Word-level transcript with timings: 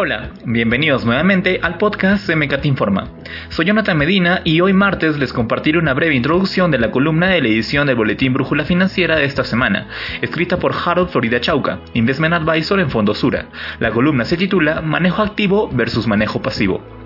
Hola, 0.00 0.30
bienvenidos 0.44 1.04
nuevamente 1.04 1.58
al 1.60 1.76
podcast 1.76 2.30
MKT 2.32 2.66
Informa. 2.66 3.08
Soy 3.48 3.66
Jonathan 3.66 3.98
Medina 3.98 4.42
y 4.44 4.60
hoy 4.60 4.72
martes 4.72 5.18
les 5.18 5.32
compartiré 5.32 5.76
una 5.76 5.92
breve 5.92 6.14
introducción 6.14 6.70
de 6.70 6.78
la 6.78 6.92
columna 6.92 7.26
de 7.26 7.42
la 7.42 7.48
edición 7.48 7.88
del 7.88 7.96
Boletín 7.96 8.32
Brújula 8.32 8.64
Financiera 8.64 9.16
de 9.16 9.24
esta 9.24 9.42
semana, 9.42 9.88
escrita 10.22 10.60
por 10.60 10.72
Harold 10.72 11.08
Florida 11.08 11.40
Chauca, 11.40 11.80
Investment 11.94 12.34
Advisor 12.34 12.78
en 12.78 12.90
Fondo 12.90 13.12
Sura. 13.12 13.46
La 13.80 13.90
columna 13.90 14.24
se 14.24 14.36
titula 14.36 14.82
Manejo 14.82 15.20
activo 15.20 15.68
versus 15.72 16.06
manejo 16.06 16.40
pasivo. 16.40 16.97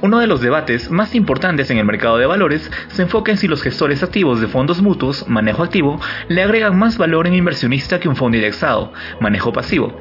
Uno 0.00 0.20
de 0.20 0.28
los 0.28 0.40
debates 0.40 0.92
más 0.92 1.16
importantes 1.16 1.70
en 1.70 1.78
el 1.78 1.84
mercado 1.84 2.18
de 2.18 2.26
valores 2.26 2.70
se 2.88 3.02
enfoca 3.02 3.32
en 3.32 3.38
si 3.38 3.48
los 3.48 3.62
gestores 3.62 4.04
activos 4.04 4.40
de 4.40 4.46
fondos 4.46 4.80
mutuos, 4.80 5.28
manejo 5.28 5.64
activo, 5.64 6.00
le 6.28 6.42
agregan 6.42 6.78
más 6.78 6.98
valor 6.98 7.26
en 7.26 7.34
inversionista 7.34 7.98
que 7.98 8.08
un 8.08 8.14
fondo 8.14 8.36
indexado, 8.36 8.92
manejo 9.18 9.52
pasivo. 9.52 9.98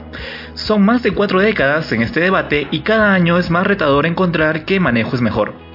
Son 0.53 0.85
más 0.85 1.01
de 1.01 1.11
cuatro 1.11 1.39
décadas 1.39 1.91
en 1.91 2.03
este 2.03 2.19
debate 2.19 2.67
y 2.69 2.81
cada 2.81 3.11
año 3.13 3.39
es 3.39 3.49
más 3.49 3.65
retador 3.65 4.05
encontrar 4.05 4.65
qué 4.65 4.79
manejo 4.79 5.15
es 5.15 5.21
mejor. 5.21 5.66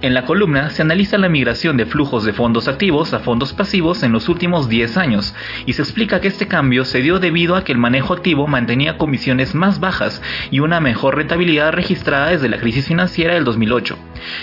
En 0.00 0.14
la 0.14 0.24
columna 0.24 0.70
se 0.70 0.82
analiza 0.82 1.18
la 1.18 1.28
migración 1.28 1.76
de 1.76 1.84
flujos 1.84 2.24
de 2.24 2.32
fondos 2.32 2.68
activos 2.68 3.12
a 3.14 3.18
fondos 3.18 3.52
pasivos 3.52 4.04
en 4.04 4.12
los 4.12 4.28
últimos 4.28 4.68
10 4.68 4.96
años 4.96 5.34
y 5.66 5.72
se 5.72 5.82
explica 5.82 6.20
que 6.20 6.28
este 6.28 6.46
cambio 6.46 6.84
se 6.84 7.02
dio 7.02 7.18
debido 7.18 7.56
a 7.56 7.64
que 7.64 7.72
el 7.72 7.78
manejo 7.78 8.14
activo 8.14 8.46
mantenía 8.46 8.96
comisiones 8.96 9.56
más 9.56 9.80
bajas 9.80 10.22
y 10.52 10.60
una 10.60 10.78
mejor 10.78 11.16
rentabilidad 11.16 11.72
registrada 11.72 12.30
desde 12.30 12.48
la 12.48 12.58
crisis 12.58 12.86
financiera 12.86 13.34
del 13.34 13.42
2008. 13.42 13.98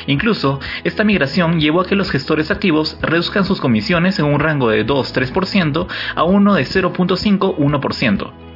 Incluso, 0.07 0.59
esta 0.83 1.05
migración 1.05 1.61
llevó 1.61 1.79
a 1.79 1.85
que 1.85 1.95
los 1.95 2.11
gestores 2.11 2.51
activos 2.51 2.97
reduzcan 3.01 3.45
sus 3.45 3.61
comisiones 3.61 4.19
en 4.19 4.25
un 4.25 4.41
rango 4.41 4.69
de 4.69 4.85
2-3% 4.85 5.87
a 6.15 6.23
uno 6.25 6.55
de 6.55 6.63
0.5-1%. 6.63 8.54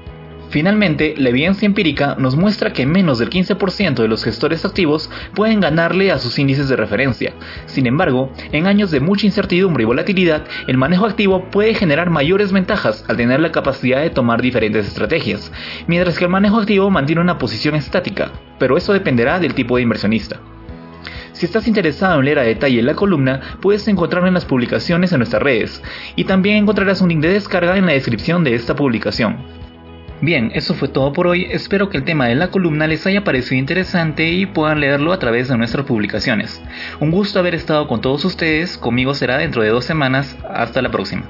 Finalmente, 0.49 1.13
la 1.15 1.29
evidencia 1.29 1.67
empírica 1.67 2.15
nos 2.17 2.35
muestra 2.35 2.73
que 2.73 2.87
menos 2.87 3.19
del 3.19 3.29
15% 3.29 3.95
de 3.95 4.07
los 4.07 4.23
gestores 4.23 4.65
activos 4.65 5.09
pueden 5.35 5.59
ganarle 5.59 6.11
a 6.11 6.17
sus 6.17 6.39
índices 6.39 6.67
de 6.67 6.75
referencia. 6.75 7.33
Sin 7.67 7.85
embargo, 7.85 8.31
en 8.51 8.65
años 8.65 8.89
de 8.89 8.99
mucha 8.99 9.27
incertidumbre 9.27 9.83
y 9.83 9.85
volatilidad, 9.85 10.45
el 10.67 10.77
manejo 10.77 11.05
activo 11.05 11.49
puede 11.51 11.75
generar 11.75 12.09
mayores 12.09 12.51
ventajas 12.51 13.05
al 13.07 13.17
tener 13.17 13.39
la 13.39 13.51
capacidad 13.51 14.01
de 14.01 14.09
tomar 14.09 14.41
diferentes 14.41 14.87
estrategias, 14.87 15.51
mientras 15.87 16.17
que 16.17 16.25
el 16.25 16.31
manejo 16.31 16.57
activo 16.57 16.89
mantiene 16.89 17.21
una 17.21 17.37
posición 17.37 17.75
estática, 17.75 18.31
pero 18.57 18.75
eso 18.75 18.91
dependerá 18.91 19.39
del 19.39 19.53
tipo 19.53 19.75
de 19.75 19.83
inversionista. 19.83 20.39
Si 21.33 21.45
estás 21.45 21.67
interesado 21.67 22.19
en 22.19 22.25
leer 22.25 22.39
a 22.39 22.43
detalle 22.43 22.81
la 22.81 22.95
columna, 22.95 23.39
puedes 23.61 23.87
encontrarla 23.87 24.27
en 24.27 24.33
las 24.33 24.45
publicaciones 24.45 25.11
en 25.13 25.19
nuestras 25.19 25.43
redes, 25.43 25.83
y 26.15 26.23
también 26.23 26.57
encontrarás 26.57 27.01
un 27.01 27.09
link 27.09 27.21
de 27.21 27.29
descarga 27.29 27.77
en 27.77 27.85
la 27.85 27.93
descripción 27.93 28.43
de 28.43 28.55
esta 28.55 28.75
publicación. 28.75 29.37
Bien, 30.21 30.51
eso 30.53 30.73
fue 30.73 30.89
todo 30.89 31.13
por 31.13 31.27
hoy. 31.27 31.47
Espero 31.49 31.89
que 31.89 31.97
el 31.97 32.03
tema 32.03 32.27
de 32.27 32.35
la 32.35 32.51
columna 32.51 32.87
les 32.87 33.07
haya 33.07 33.23
parecido 33.23 33.57
interesante 33.57 34.29
y 34.29 34.45
puedan 34.45 34.81
leerlo 34.81 35.13
a 35.13 35.19
través 35.19 35.47
de 35.47 35.57
nuestras 35.57 35.85
publicaciones. 35.85 36.61
Un 36.99 37.11
gusto 37.11 37.39
haber 37.39 37.55
estado 37.55 37.87
con 37.87 38.01
todos 38.01 38.25
ustedes. 38.25 38.77
Conmigo 38.77 39.13
será 39.13 39.37
dentro 39.37 39.63
de 39.63 39.69
dos 39.69 39.85
semanas. 39.85 40.37
Hasta 40.49 40.81
la 40.81 40.91
próxima. 40.91 41.23